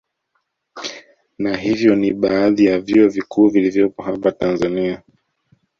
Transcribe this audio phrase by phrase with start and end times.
[1.39, 5.01] Na hivyo ni baadhi ya vyuo vikuu vilivyopo hapa Tanzania